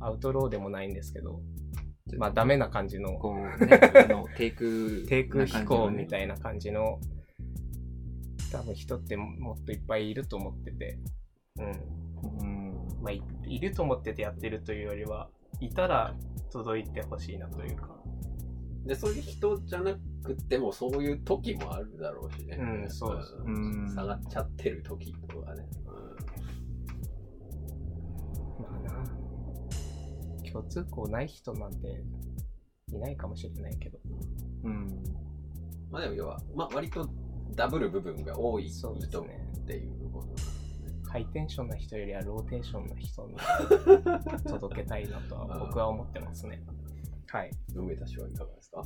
[0.00, 1.42] アウトローでもないんですけど、
[2.16, 6.98] まあダメな感じの、こうね、あの、低空、 低空飛行みたいいな感じの、
[8.50, 10.98] 多分人ってもっといっぱいいると思ってて、
[11.56, 11.64] うん。
[11.64, 11.72] な。
[12.42, 12.72] うん。
[13.02, 16.14] まあ、いいると思っててやってるというよりは、いたら
[16.50, 18.00] 届いてほしいなというか。
[18.84, 22.56] で、そういう人じゃなくても、そういう時もあるだろうしね。
[22.60, 25.66] うんそうですんうん下がっちゃってる時とかね。
[28.58, 32.02] まあな、共通項ない人なんて
[32.92, 33.98] いないかもしれないけど。
[34.64, 35.04] うん。
[35.90, 37.08] まあでも要は、まあ割と
[37.54, 39.48] ダブル部分が多い人そうですっね。
[39.66, 40.92] ていうことなんですね。
[41.08, 43.36] ハイテンションな人よりはローテンションな人に
[44.44, 46.62] 届けたいなとは僕は思ってますね。
[47.28, 47.50] はい。
[47.74, 48.82] 梅田氏はいかがですか？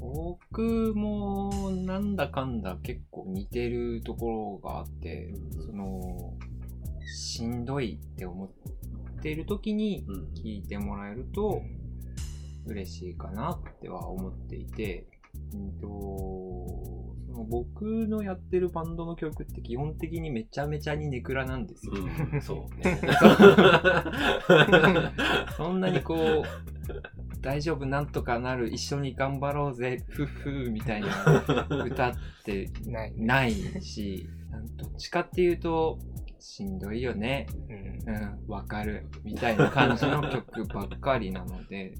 [0.00, 5.32] 僕もなんだかんだ結構似てるところがあって、
[5.64, 6.34] その、
[7.06, 8.50] しんどいって思っ
[9.22, 10.28] てる時にうん。
[10.34, 11.62] 聞いてもらえると
[12.66, 15.06] 嬉しいかなっては思っていて、
[15.54, 15.86] うんと、
[17.44, 21.92] 僕のやってるバンドの曲って基本的にめちゃめちゃにネクラなんですよ。
[22.32, 23.00] うん、 そうね。
[25.56, 26.42] そんなにこう、
[27.40, 33.26] 大丈夫なんとかなる、一緒に頑張ろうぜ、ふっふーみたいな歌ってないね。
[33.26, 34.28] ないし、
[34.76, 35.98] どっちかっていうと、
[36.40, 37.72] しんどいよね、う
[38.10, 41.94] んうん、わかる、みたいな感じの曲ばっかりなので、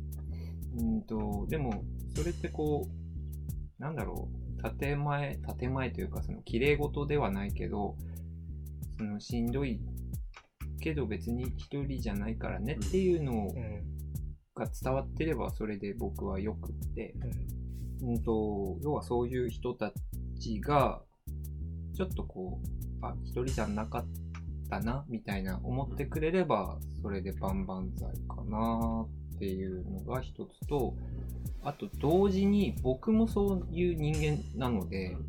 [0.77, 1.83] うんと、でも、
[2.15, 4.38] それってこう、なんだろう、
[4.79, 7.97] 建前、建前というか、その、綺麗事ではないけど、
[8.99, 9.81] その、しんどい
[10.81, 13.49] けど別に一人じゃないからねっていうの
[14.55, 17.15] が伝わってればそれで僕はよくって、
[18.01, 18.11] うん。
[18.11, 19.93] うんと、要はそういう人た
[20.39, 21.03] ちが、
[21.97, 24.07] ちょっとこう、あ、一人じゃなかっ
[24.71, 30.95] たな、みたいな思ってくれれば、それで万々歳かなっていうのが一つと、
[31.63, 35.21] あと同時に僕もそういう人間なので、なん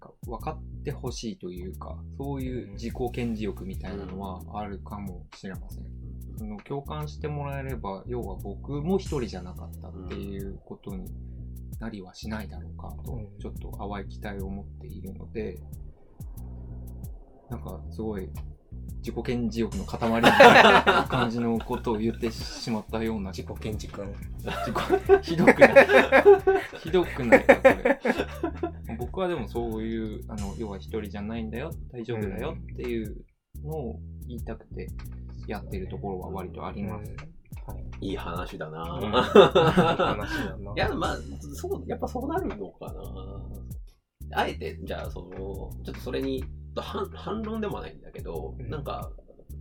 [0.00, 5.84] か分かってほしいというか、そういう自己顕示欲みたいなのはあるかもしれません。
[6.36, 11.04] その共感してもらえれば、要は僕も一人じゃなかったっていうことに
[11.78, 15.58] なりはしないだろうかとうん、ちょっと淡い期待を持っているので、
[17.50, 18.28] なんかすごい
[18.98, 23.32] 自己顕示欲の塊みたいな感じのことを言ってしまったような。
[23.32, 24.14] 自己顕示君。
[24.42, 25.86] 自己 ひどくない。
[26.78, 28.00] ひどくないかそれ。
[28.98, 31.70] 僕はでもそういうあの要は一人じゃないんだよ。
[31.92, 32.56] 大丈夫だよ。
[32.72, 33.24] っていう
[33.62, 34.88] のを言いたくて
[35.46, 37.14] やってるところは割とあります、
[37.66, 38.08] はい。
[38.08, 39.10] いい話だな、うん。
[39.12, 40.72] 話だな。
[40.74, 43.02] いや、まあ、そう、やっぱそうなるのかな。
[44.36, 45.28] あえて、じゃあ、その、
[45.84, 46.44] ちょっとそれに、
[46.82, 49.10] 反反論でもないんだけど、うんなんか、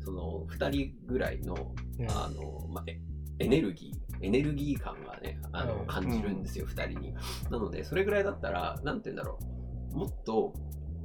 [0.04, 3.00] その、二人ぐらいの、うんあの、まあ、エ
[3.40, 7.14] エネルギー、エネルギー感がね、あの、うん感じるんですよ、二、人に。
[7.50, 9.40] なので、それぐらいだったら、なんて言うんだろ
[9.94, 10.54] う、もっと、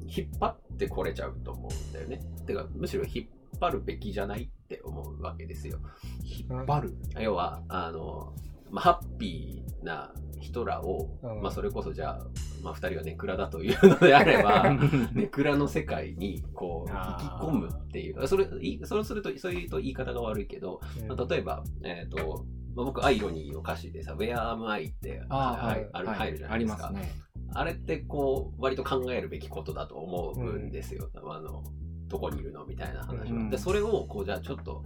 [0.07, 2.21] 引っ張ってこれちゃうと思うんだよね。
[2.47, 5.79] てか、むしろ引っ張るべきじゃないって思うわけですよ。
[6.23, 8.33] 引っ張る要は、あの、
[8.71, 11.43] まあ、ハッピーな人らを、うん。
[11.43, 12.27] まあ、それこそじゃあ、
[12.63, 14.77] まあ、二人がネクラだというのであれば、
[15.13, 18.27] ネクラの世界に、こう、引きあー込むっていう。
[18.27, 21.09] それ、いそうすると、そういうと言い方が悪いけど、うん。
[21.09, 24.85] まあ、例えば、えっ、と、まあ、僕、アイロニーの歌詞でさ、Where am I?
[24.87, 26.19] ってああるあるはい。
[26.19, 26.89] 入るじゃなあいですか。
[26.89, 27.13] りますね。
[27.55, 31.11] あれってこう、割と考えるべきことだと思うんですよ。
[31.15, 31.63] あの、
[32.09, 33.39] どこにいるのみたいな話は。
[33.39, 33.51] うん。
[33.51, 34.83] で、それを、こう、じゃあちょっと、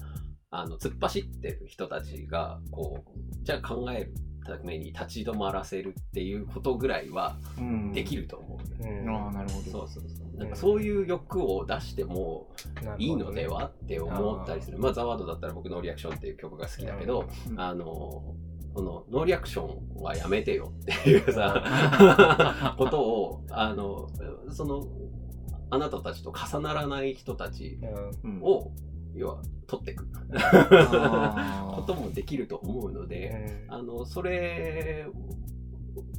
[0.50, 7.92] あの、突っ走ってる人たちが、こう、じゃあ考えるために立ち止まらせるっていうことぐらいはうん。
[7.92, 8.82] できると思う。
[8.82, 9.08] うん。
[9.08, 9.70] ああなるほど。
[9.70, 10.38] そうそうそう。
[10.38, 12.48] なんかそういう欲を出しても
[12.98, 14.78] いいのではって思ったりする。
[14.78, 17.60] まあ、ザワードだったら僕、ノーリアクションっていう曲が好きだけど、うん。
[17.60, 17.84] あの、
[18.74, 24.08] このノーリアクションはやめてよっていうさ、 ことを、あの、
[24.50, 24.86] その、
[25.70, 27.78] あなたたちと重ならない人たち
[28.24, 28.36] うん。
[28.36, 28.42] うん。
[28.42, 28.72] を
[29.14, 30.06] 要は取っていく
[31.74, 35.06] こともできると思うので、うんあの、それ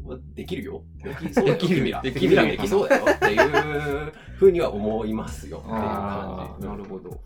[0.06, 0.84] はできるよ。
[1.04, 1.58] できそうだよ。
[1.58, 1.84] できる。
[2.04, 6.68] できるできそうだよっていうふうには思いますよっていう感じ。
[6.68, 7.22] なるほど。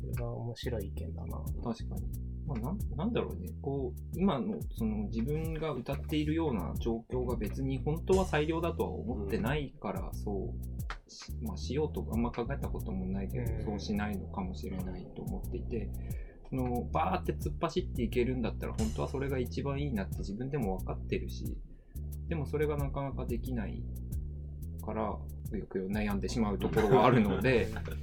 [0.00, 1.38] それが面白い意見だな。
[1.62, 2.31] 確かに。
[2.54, 3.50] まあ、なんなんだろうね。
[3.60, 13.64] こう、今の、その自分が歌っているような状況が別に本当は最良だとは思ってないから、そうし、まあ、しようとあんま考えたこともないけど、うん。
[13.64, 15.88] そうしないのかもしれないと思っていて、
[16.50, 21.56] その、バーって突っ走っていけるんだったら、本当はそれが一番いいなって自分でも分かってるし、
[22.28, 23.82] でもそれがなかなかできない
[24.84, 27.94] から、よく悩んでしまうところがあるので、 なんか、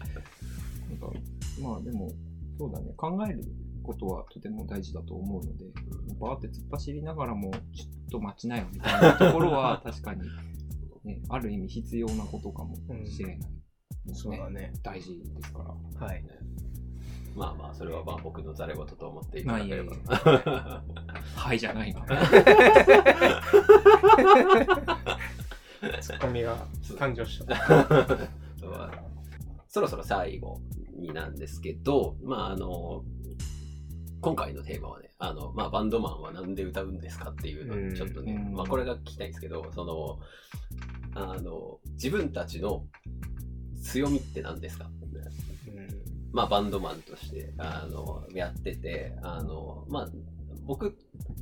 [1.62, 2.12] まあでも、
[2.58, 3.44] そうだね、考える
[3.90, 5.66] ことはとても大事だと思うので、
[6.20, 10.22] バーって突っ走りながらも、ちょっと待ちなよみたいなところは、 確かに、
[11.04, 12.76] ね、ある意味必要なことかも
[13.06, 13.40] しれない、
[14.14, 14.72] そうだね。
[14.84, 15.64] 大事ですか
[16.00, 16.06] ら。
[16.06, 16.24] はい。
[17.36, 19.96] まあまあ、それはまあ僕のざれ言と思っていただければ。
[21.36, 22.02] はいじゃないの。
[26.02, 27.56] ツッコミが誕生した。
[29.68, 30.60] そろそろ最後
[31.00, 33.04] になんですけど、まああの、
[34.22, 37.90] 今回のテーマはね、あの、まあバンドマンはなんで歌うんですかっていうのうん。
[37.90, 38.54] をちょっとね、うん。
[38.54, 40.20] まあこれが聞きたいんですけど、その、
[41.16, 42.86] あの、自分たちの
[43.82, 44.90] 強みって何ですか？
[45.68, 45.88] うん。
[46.34, 50.10] まあバンドマンとして、あの、やってて、あの、まあ、
[50.66, 50.98] 僕、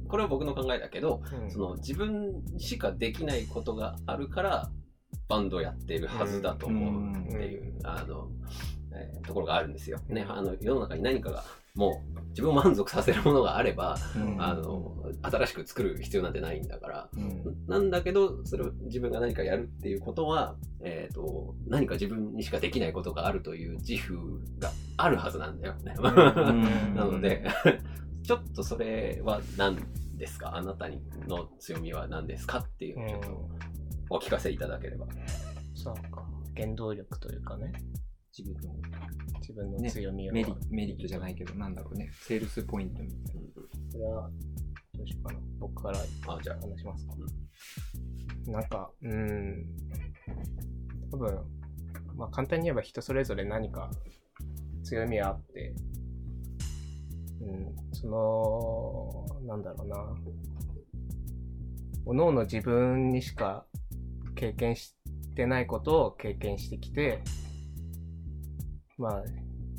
[0.07, 1.51] これは僕の考えだけど、うん。
[1.51, 4.71] その自分しかできないことがあるから
[5.27, 8.29] バンドやってるはずだと思うっていう、あの、
[8.99, 9.99] えーところがあるんですよ。
[10.07, 11.43] ね、あの世の中に何かが
[11.75, 17.09] もう自分を満足させるものがあれば、うんあの新しく作る必要なんてないんだから。
[17.15, 25.93] うんなんだけど、それを自分が何かやるっていうことは、えっ、と、何か自分にしかできないことがあるという自負があるはずなんだよね。
[25.93, 25.97] ん
[26.95, 27.43] なので、
[28.23, 29.77] ちょっとそれは何
[30.15, 30.55] ですか？
[30.55, 30.87] あなた
[31.27, 32.59] の強みは何ですか？
[32.59, 33.49] っていうのをちょっと
[34.09, 35.05] お聞かせいただければ。
[35.75, 36.25] そうか。
[36.55, 37.71] 原動力というかね。
[38.37, 38.75] 自分の
[39.39, 40.33] 自分の強みを。
[40.33, 43.41] メリメリットじゃないけど、なんだろうね、セールスポイントみたいな。
[43.91, 44.29] これは、
[44.93, 45.39] どうしようかな。
[45.59, 47.13] 僕からあ、じゃあ、話しますか。
[48.47, 49.65] なんか、うーん。
[51.11, 51.39] 多分、
[52.15, 53.89] まあ簡単に言えば人それぞれ何か
[54.83, 55.73] 強みはあって、
[57.41, 60.15] うん、その、なんだろうな。
[62.05, 63.65] おのおの自分にしか
[64.35, 64.95] 経験し
[65.35, 67.21] てないことを経験してきて、
[68.97, 69.23] まあ、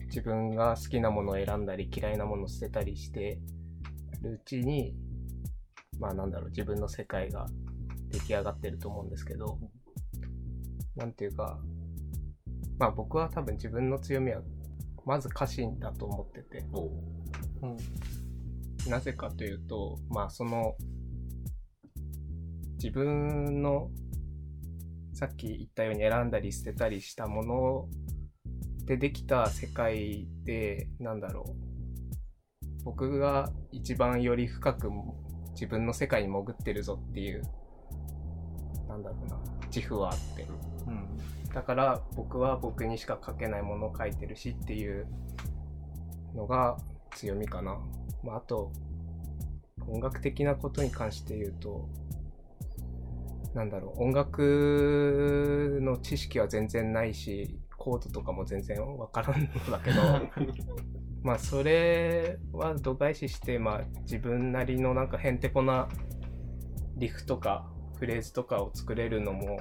[0.06, 3.38] 自分が好きなものを選んだり嫌いなものを捨てたりして
[4.22, 4.94] るうちに、
[5.98, 7.46] まあなんだろう、自分の世界が
[8.10, 9.58] 出来上がってると思うんですけど、
[10.96, 11.58] なんていうか、
[12.78, 14.40] まあ僕は多分自分の強みは、
[15.04, 16.90] まず歌詞だと思ってて、おう。
[18.88, 20.76] なぜかというと、まあその、
[22.74, 23.90] 自分の、
[25.12, 27.88] さっき言ったように選んだり捨てたりしたもの
[28.88, 32.84] でできた世界で、なんだろう。
[32.84, 34.90] 僕が一番より深く
[35.52, 37.42] 自分の世界に潜ってるぞっていう、
[38.88, 40.46] なんだろうな、自負はあって。
[40.86, 41.06] うん
[41.54, 45.06] だから僕は僕にしか書けないものを書いてるしっていう
[46.34, 46.76] のが
[47.14, 47.78] 強みかな。
[48.22, 48.70] まあ、あと、
[49.88, 51.88] 音楽的なことに関して言うと、
[53.54, 60.02] なんだろう、音楽の知識は全然ないし、コードとかも全然わからんのだけど、
[61.22, 65.88] まあそれは度外視して、まあ自分なりのなんかへんてこな
[66.96, 69.60] リフとかフレーズとかを作れるのも、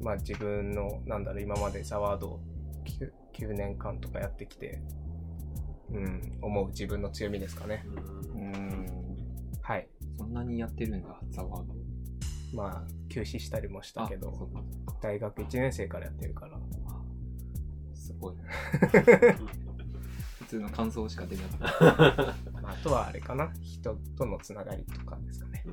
[0.00, 2.40] まあ自分の、なんだろう、今までザワードを
[3.32, 4.82] 9, 9年間とかやってきて、
[5.90, 7.84] うん、思う自分の強みですかね。
[8.34, 8.86] うん
[9.62, 9.88] はい。
[10.18, 11.74] そんなにやってるんだ、ザワード。
[12.54, 14.48] まあ、休止したりもしたけど
[15.02, 16.58] 大学1年生からやってるから。
[18.14, 18.34] すごい。
[20.38, 21.60] 普通の感想しか出なかっ
[22.62, 25.64] まあ、あとはあれかな、人とのつながりとかですかね。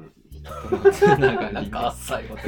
[0.43, 0.91] た。
[0.91, 2.41] つながりなんか浅いこと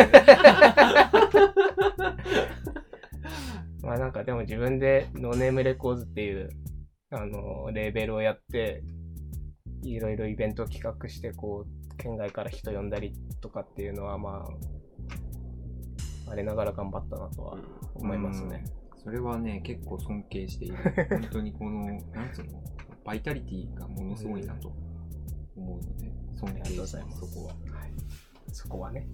[3.87, 6.49] まあなんかでも自分でノーネームレコーズっていう、
[7.09, 8.81] あの、レーベルをやって、
[9.81, 14.47] いろいろイベントを企画して、こう、県外から人呼んだりとかっていうのは、ま
[16.27, 17.57] あ、あれながら頑張ったなとは
[17.95, 18.63] 思いますね。
[19.03, 20.77] それはね、結構尊敬している。
[21.09, 22.61] 本当にこの、なんつうの、
[23.03, 24.71] バイタリティがものすごいなと
[25.55, 27.19] 思うので、尊ありがとうご敬します、ざいます。
[27.19, 27.53] そこは。
[27.79, 27.91] はい。
[28.51, 29.07] そこはね。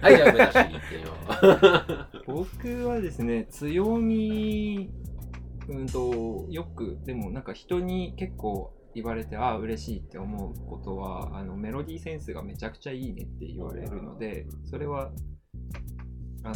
[0.00, 1.12] はい、じゃあ、目指しに行ってみよ
[2.26, 2.32] う。
[2.44, 4.90] 僕はですね、強み
[5.70, 15.12] うんと、よく、でもなんか人に結構言われて、ああ、嬉しいって思うことは、あの、メロディーセンスがめちゃくちゃいいねって言われるので、それは、
[16.42, 16.54] あの、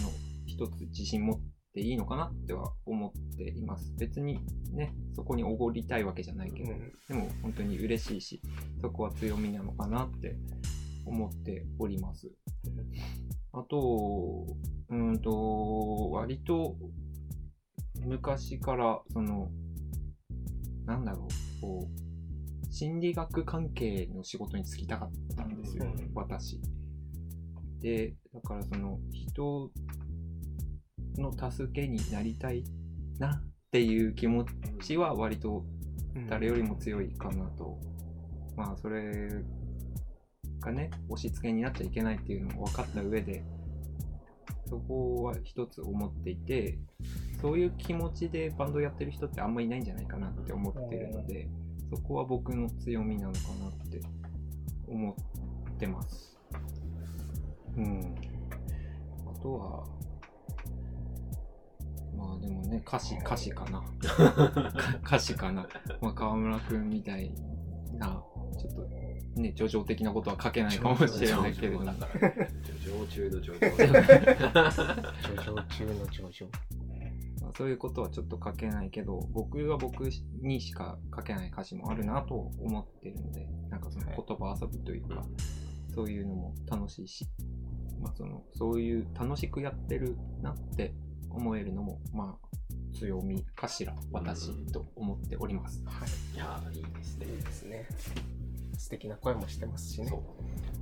[0.55, 1.41] 一つ自信持っ
[1.73, 3.93] ていいのかなっては思っています。
[3.99, 4.39] 別に
[4.73, 6.73] ね、そこにおごりたいわけじゃないけど、
[7.09, 8.41] でも本当に嬉しいし、
[8.81, 10.37] そこは強みなのかなって
[11.05, 12.31] 思っております。
[13.53, 14.47] あと、
[14.89, 16.77] うーんと、割と
[18.07, 19.51] 昔から、その、
[20.87, 21.27] なんだろ
[21.59, 26.61] う、こう、心理学関係の仕事に就きたかったんですよ、うん私。
[27.81, 29.71] で、だからその、人
[31.17, 32.65] の助けになりたい
[33.19, 34.45] なっていう気持
[34.83, 35.65] ちは割と
[36.29, 37.79] 誰よりも強いかなと。
[38.57, 39.29] まあ、それ
[40.61, 43.43] がね、押し付けになっちゃいけないっていうのも分かった上で、
[44.69, 46.79] そこは一つ思っていて、
[47.41, 51.49] そういう気持ちでバンドやってる人ってあんまいないんじゃないかなって思ってるので、
[51.91, 54.01] そこは僕の強みなのかなって
[54.89, 55.17] 思
[55.71, 56.39] ってます。
[57.77, 58.15] うん。
[59.27, 59.85] あとは、
[62.25, 63.83] まあでもね、歌詞、歌詞かな。
[64.09, 65.69] か歌詞かな。
[66.01, 67.35] まあ川村くんみたい
[67.99, 68.23] な、
[68.59, 68.83] ちょっと
[69.37, 71.93] ね、叙情的なことは書けないかもしれないけれどもだ。
[71.93, 72.31] から、
[72.81, 73.93] 上中の上上場
[75.67, 76.47] 中の上場。
[77.43, 80.09] まあそういうことはちょっと書けないけど、僕は僕
[80.41, 85.27] にしか書けない歌詞もあるなと思ってるので、なんかその言葉遊びというか、
[85.95, 87.27] そういうのも楽しいし、
[88.01, 90.95] まあその、そういう楽しくやってるなって
[91.35, 95.83] 思えるのも、まあ、強みかしら、私と思っております。
[95.87, 96.09] はい。
[96.35, 97.43] いやー、いいですねいい。
[97.43, 97.89] ですね。
[98.79, 100.21] 素敵な声もしてますしねそう。。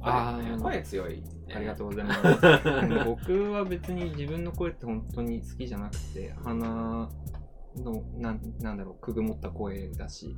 [0.00, 1.54] あーあー声強い、ね。
[1.54, 2.20] ありがとうございます。
[2.20, 7.08] う ん僕は別に自分の声って本当に好きじゃなくて、鼻
[7.76, 10.36] の、なんなんだろう、くぐもった声だし、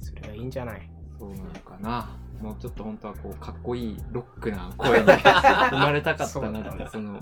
[0.00, 0.90] それはいいんじゃない？
[1.18, 2.16] そうなのかな。
[2.40, 7.18] もうちょっと本当はこう、かっこいいロックな声に生まれたかったなって、 その、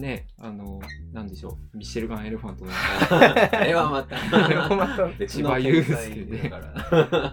[0.00, 0.80] ね、あの、
[1.12, 6.74] なんでしょう、ミシェルガン・エレファントなんか、 あれはまた、あれもまた別の天才だから。
[7.10, 7.32] ま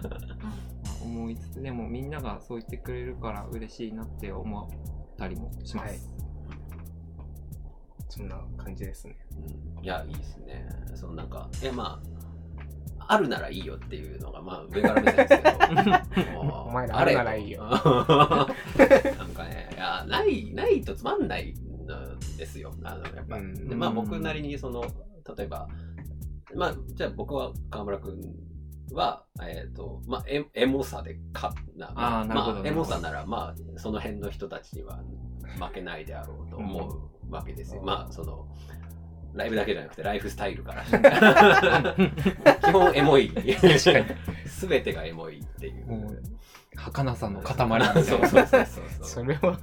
[1.02, 6.10] 思いつつ、でもみんながそう言ってくれるから嬉しいなって思ったりもします。
[8.08, 9.16] そんな感じですね。
[9.32, 10.66] うんいや、いいですね。
[10.94, 12.02] そのなんか、え、ま
[12.98, 15.42] あ、あるならいいよっていうのが、まあ、上から目線です
[16.14, 16.40] けど。
[16.40, 21.67] お前らあるならいいよなんかね、いや、ない、ないとつまんないん
[22.36, 22.74] ですよ。
[22.82, 23.36] あの、やっぱ。
[23.36, 24.82] うんでまあ、僕なりに、その、
[25.36, 25.68] 例えば、
[26.54, 28.34] まあ、じゃあ僕は川村くん
[28.94, 35.00] は、えっ、と、まあ、エエモさでか、な、あーなるほどまあ、エモさなら、まあ、その辺の人たちには
[35.60, 37.80] 負けないであろうと思うわけですよ。
[37.80, 38.46] うんまあ、その、
[39.34, 40.84] ライブだけじゃなくて、ライフスタイルから。
[42.60, 43.30] 基本エモい。
[44.46, 45.86] すべてがエモいっていう。
[45.86, 46.22] もう、
[46.74, 48.02] 儚さの塊みたいな。
[48.02, 48.84] そうそうそうそう。
[49.00, 49.58] それは、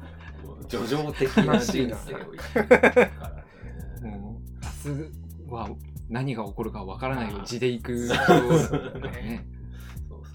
[0.67, 3.29] 叙情的な人生を生きてるから
[4.01, 4.17] ね。
[4.17, 5.69] もう明日は
[6.09, 8.39] 何が起こるかわからない地で行く人そう。
[8.39, 8.59] そう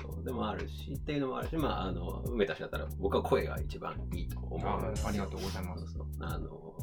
[0.03, 0.25] そう。
[0.25, 6.75] でもあるし、っていうのもあるし、まあ、あの、梅田氏だったら、僕は声が一番いいと思うあありがとうございますあの、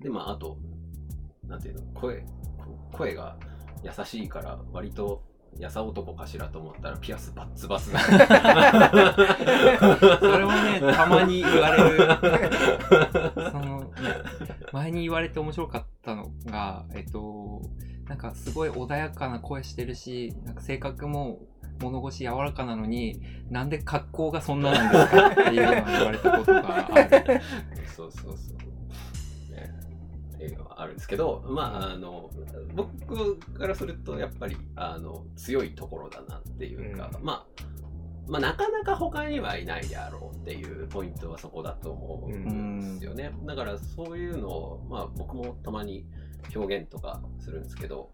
[0.00, 0.58] で、まあ、あと、
[1.46, 2.24] なんていうの、声、
[2.92, 3.36] 声が
[3.82, 5.22] 優しいから、割と、
[5.58, 8.00] やさ男かしらと思ったら、ピアスバッツバツだ。
[8.00, 8.10] そ
[10.38, 12.08] れもね、たまに言われる。
[13.50, 13.90] その、
[14.72, 17.62] 前に言われて面白かったのが、えっと、
[18.08, 21.40] なんかすごい穏やかな声してるし、なんか性格も
[21.80, 27.40] 物腰柔らかなのに、なんで格好がそんななんですかっていうのを言われたことがある。
[27.96, 28.73] そうそうそう。
[30.44, 32.30] ね、っていうのはあるんですけど、まあ、あの、
[32.74, 37.46] 僕からすると、やっぱり、あの、強いところだなっていうか、うんまあ、
[38.26, 43.32] まあ、なかなか他にはいないであろうっていうポイントはそこだと思うんですよね。
[43.44, 46.06] だから、そういうのを、まあ、僕もたまに
[46.54, 48.10] 表現とかするんですけど、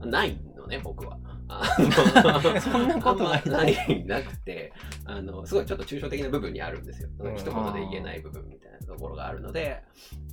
[0.00, 1.18] ないのね、僕は。
[1.50, 4.72] あの そんなことないない、なくて、
[5.04, 7.08] あの、すごいちょっと抽象的な部分にあるんですよ。
[7.18, 9.82] うん一言で言えない部分みたいなところがあるので、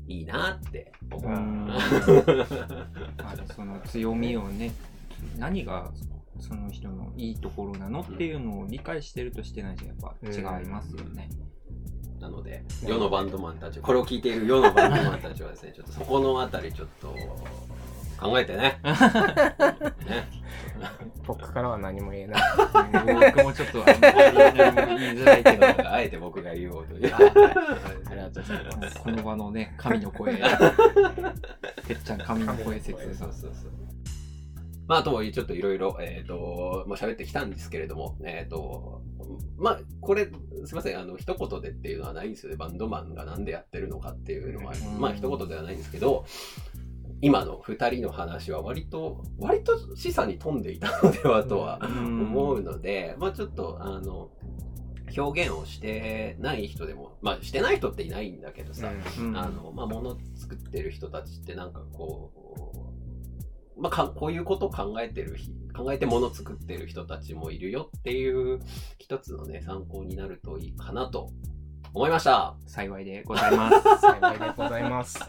[0.07, 1.31] いいなって思う。
[1.31, 4.71] うんあのその強みをね、
[5.37, 5.91] 何が
[6.39, 11.29] その人のいいところなのっていうのを理解してるとしてないじゃやっぱ違いますよね。
[12.19, 17.15] なので、世のバンドマンたち、これを聞いている世のバンドマンたちはですね、ちょっとそこのあたりちょっと
[18.19, 18.79] 考えてね。
[18.83, 18.87] ね。
[21.25, 22.41] 僕からは何も言えない。
[23.33, 27.13] 僕もちょっと言いづらいけど、あえて僕が言おうという。
[27.13, 28.99] ありがとうございます。
[29.01, 30.43] この場のね、神の声、てっ
[32.03, 33.71] ちゃん神の声説そうそうそう。
[34.87, 39.01] まあ、とはいえちょっといろいろ、えっ、と、まあ、喋ってきたんですけれども、えっ、と、
[39.57, 40.27] まあ、これ、
[40.65, 42.57] すいません、あの、一言でっていうのはないんですよね。
[42.57, 46.25] バンドマンがなんでやってるのかっていうのは、うんまあ、一言ではないんですけど、
[47.21, 54.29] 今の二人の話は割と、割と示唆に富んでいたのではとは思うので、まあちょっと、あの、
[55.17, 62.31] 表現をしてない人でも、まあしてない人っていないんだけどさ、うんあの、まあ物作ってる人たちってなんかこ
[63.77, 68.59] う、まあかこういうことを考えてる日、考えて物作ってる人たちもいるよっていう
[68.99, 71.31] 一つのね、参考になるといいかなと
[71.93, 72.55] 思いました。
[72.67, 73.81] 幸いでございます。
[74.01, 75.19] 幸いでございます。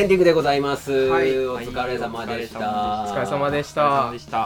[0.00, 0.92] エンディングでございます。
[0.92, 2.58] はいお疲れ様でした。
[2.60, 3.84] はいお疲れ様でした。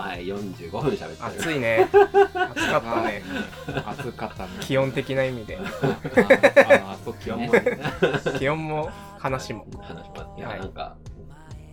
[0.00, 1.16] はい、45分喋ってる。
[1.20, 1.88] 暑いね。
[1.92, 3.22] 暑かったね。
[3.86, 4.48] 暑かったね。
[4.58, 5.56] 気温的な意味で。
[5.56, 7.52] あーあー、そっちね気温も。
[7.52, 9.64] ね、気温も話も。
[9.80, 10.96] 話もいや、はいなんか、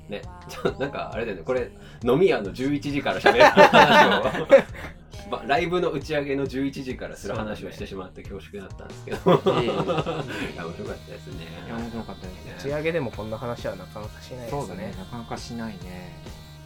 [0.10, 1.72] ね、ちょなんかあれだよね、これ、
[2.04, 4.48] 飲み屋の11時から喋る話を、
[5.32, 9.32] まあ、ライブの打ち上げの11時からする話をしてしまって恐縮だったんですけど、
[9.64, 11.46] いや、面白かったですね。
[11.66, 12.56] いや、面白かったですね。
[12.58, 14.94] 打ち上げでもこんな話はなかなかしないですねそうだね。。
[14.98, 16.20] なかなかしないね。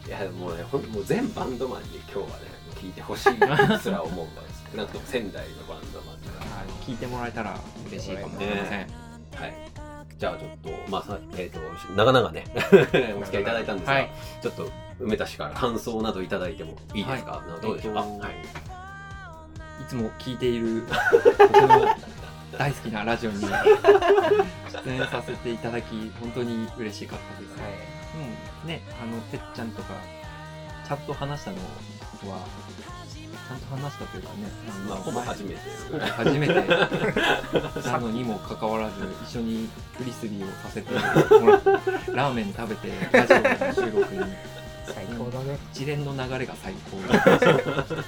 [0.04, 2.32] いや、もうね、ほんもう全バンドマンに今日はね、
[2.74, 4.42] 聞いてほしいす ら思うわ。
[4.72, 6.40] 少なくとも仙台のバンドマンとか。
[6.40, 7.58] はい聞いてもらえたら
[7.88, 8.80] 嬉しいかもしれません。
[8.80, 9.75] はい。
[10.18, 11.60] じゃあちょっと、まあさ、えっ、と、
[11.94, 12.44] 長々ね、
[13.20, 14.10] お付き合いいただいたんですが、はい
[14.40, 18.32] ちょっと梅田氏から感想などいただいてもいいですか、はいどうでしょうか、えっとはい。
[19.82, 20.86] いつも聞いている
[21.38, 21.86] 僕の
[22.58, 27.60] 大好きなラジオに出演させていただき、本当に嬉しかったです。
[27.60, 27.70] はい。
[28.62, 29.94] うん、ね、あの、てっちゃんとか、
[30.86, 31.56] ちゃんと話したの
[32.30, 32.38] は、
[33.46, 35.56] ちゃんと話したというかね、あのまあ、ほぼ初めて。
[35.92, 36.54] ほぼ初めて
[37.86, 38.94] なのにもかかわらず、
[39.24, 41.70] 一緒にフリスビーをさせてもらって、
[42.10, 44.34] ラーメン食べて、ラジオの収録に、
[44.86, 45.58] 最高だね。
[45.72, 47.94] 一連の流れが最高で楽しかったです。
[47.94, 48.02] ね、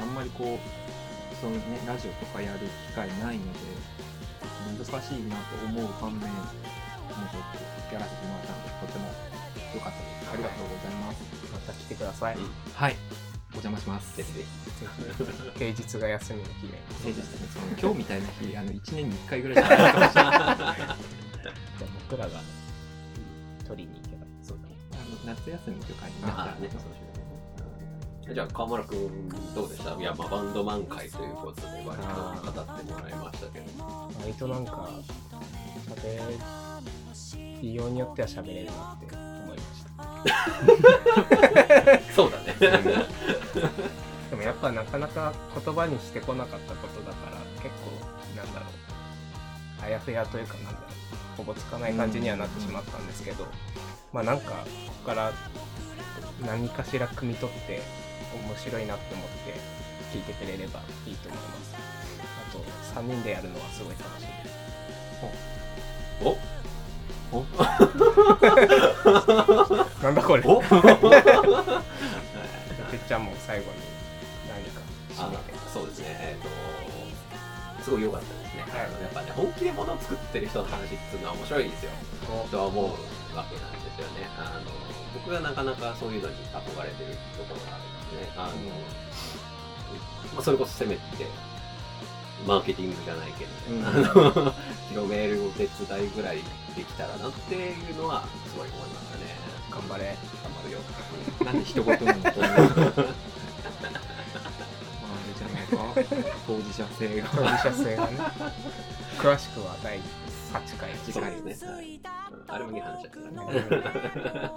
[0.00, 3.60] あんまりこう、そのね、ラジオとかやる機会ないので、
[4.80, 6.48] 難しいなと思う反面、もう
[7.32, 7.42] ちょっ
[7.88, 9.12] とやらせてもらったので、とても
[9.74, 10.32] 良かったです。
[10.32, 11.38] ありがとうございます。
[11.52, 12.36] また来てください。
[12.36, 12.96] うんはい、
[13.52, 14.16] お邪魔します。
[14.16, 15.58] ぜひぜひ。
[15.58, 16.78] 平日が休みの日で。
[17.02, 20.34] 平日ですね、その今日みたいな日、あの1年に1回ぐらいしかないかもしれない。
[20.34, 20.56] あ
[21.42, 22.40] じゃあ僕らが
[23.66, 24.26] 取りに行けば。
[24.42, 24.76] そうだね。
[25.26, 26.90] の夏休みとかにああ、ね、そうしよ
[28.26, 28.34] うね。
[28.34, 29.94] じゃあ、川村くん、どうでした？
[29.94, 32.08] いや、まあ、バンドマン会ということで、割と
[32.52, 33.66] 語ってもらいましたけど。
[34.20, 34.90] 割となんか、
[35.88, 39.88] 喋りようによっては喋れるなって思いました。
[42.14, 42.54] そうだね。
[44.30, 45.32] でもやっぱなかなか
[45.64, 47.90] 言葉にしてこなかったことだから結構
[48.36, 48.70] なんだろう。
[49.82, 50.80] あやふやというかなんだろう
[51.36, 53.46] ほぼつかない感じにはなってしまったんですけど、
[54.12, 54.56] まあなんかこ
[55.04, 55.32] こから
[56.44, 57.80] 何かしら汲み取って
[58.46, 59.54] 面白いなって思って
[60.12, 61.76] 聞いてくれればいいと思います。
[62.50, 62.58] あと
[63.00, 64.26] 3人でやるのはすごい楽しい
[66.24, 66.32] お？
[66.32, 67.46] で
[69.94, 70.42] す なんだこれ。
[70.44, 70.62] お？
[73.08, 73.80] てっちゃんも最後に
[74.44, 74.84] 何か
[75.16, 75.32] あ
[75.72, 78.62] そうですね、えっ、と、すごい良かったですね。
[78.68, 81.90] はいあのやっぱね、本気で物を作ってる人の話っていうのは面白いですよ。
[82.52, 82.84] とは思う
[83.34, 84.28] わけなんですよね。
[84.36, 84.70] あの
[85.14, 88.32] 僕がなかなかそういうのに憧れてるところがあるんですね。
[88.36, 88.52] あの
[90.36, 91.00] まあ、それこそせめて、
[92.46, 93.90] マーケティングじゃないけど、うんあ
[94.46, 94.54] の
[94.92, 96.36] 広めるお手伝いぐらい
[96.76, 99.34] できたらなっていうのはすごい思いましたね。
[99.70, 100.78] 頑張れ頑張るよ。
[101.44, 102.22] なんで一言なのと思う。
[102.22, 103.06] まあ、あ
[105.26, 105.76] れじゃないか、
[106.46, 107.28] 当事者性が。
[107.28, 108.18] 当事者性がね
[109.18, 110.02] 詳しくは第8
[110.78, 112.00] 回そうですね。
[112.46, 114.50] あれもいい話だったからね。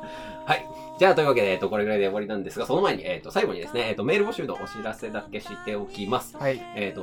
[0.46, 0.66] はい。
[0.98, 6.38] じゃあ、というわけで、えっと、これぐらいで終わりなんですが、その前に、えっと、最後にですね、えっと、メール募集のお知らせだけしておきます。
[6.38, 7.02] はいえっと、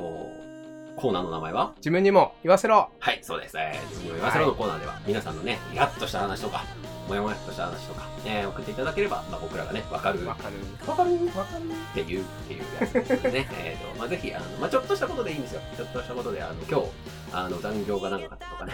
[0.99, 1.73] コーナーの名前は？
[1.77, 3.57] 自分にも言わせろはい、そうです。
[3.57, 6.63] えー、自分を言わせろのコーナーでは、皆さんのね、イラッとした話とか、
[7.07, 10.25] もやもやっとした話とか、えー送っていただければ、まあ、僕らがね、わかる。
[10.27, 10.55] わかる
[10.87, 11.09] わかる？
[11.37, 13.47] わかるっていう、っていうやつですね。
[13.63, 15.61] えっと、まあ、ぜひ、あの、まあ、ちょっとしたことでいいんですよ。
[15.77, 16.87] ちょっとしたことで、あの、今日、
[17.31, 18.65] あの、残業が長かったとか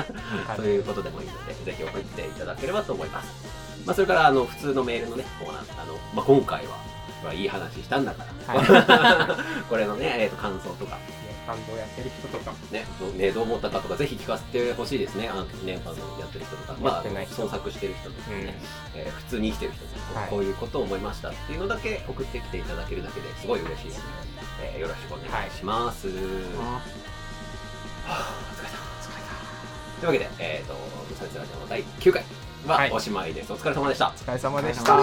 [0.00, 0.04] ね。
[0.56, 3.28] そういうことでもいいので、ぜひ送っていただければと思います。
[3.86, 6.76] まあ、それからあの普通のメールのねコーナーあの、まあ、今回は
[7.22, 9.36] まあいい話したんだから、
[9.68, 10.96] これのね、えー、と感想とか
[11.46, 12.84] 感動やってる人とかね。
[13.00, 15.28] ど,、ね、どう思ったかとかぜひ聞かせてほしいですね。
[15.28, 18.36] あのねあのやってる人とか、まあ創作してる人とかね、
[18.94, 19.00] うん。
[19.00, 20.30] えー普通に生きてる人とか、はい。
[20.30, 24.02] こういうことを思いましたっていうのだけ送ってきていただけるだけですごい嬉しいです、
[24.62, 26.80] えーよろしくお願いします、は
[28.06, 28.84] あお疲れ様
[30.00, 30.74] というわけで、えっ、と、
[31.08, 32.24] 無差別ラジオの第9回
[32.66, 32.90] ははい。
[32.92, 33.52] おしまいです。
[33.52, 34.08] お疲れ様でした。
[34.08, 34.94] お疲れ様でしおた